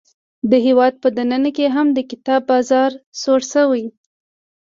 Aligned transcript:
د 0.51 0.53
هیواد 0.65 0.93
په 1.03 1.07
دننه 1.17 1.49
کې 1.57 1.65
هم 1.75 1.87
د 1.93 1.99
کتاب 2.11 2.41
بازار 2.51 2.91
سوړ 3.21 3.41
شوی. 3.53 3.83